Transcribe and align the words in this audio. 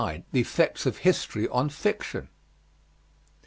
THE 0.31 0.39
EFFECTS 0.41 0.87
OF 0.87 0.97
HISTORY 0.97 1.47
ON 1.49 1.69
FICTION. 1.69 2.29